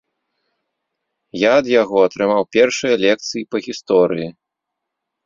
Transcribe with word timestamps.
Я 1.41 1.51
ад 1.59 1.65
яго 1.81 1.97
атрымаў 2.07 2.43
першыя 2.57 2.95
лекцыі 3.05 3.47
па 3.53 3.57
гісторыі. 3.67 4.27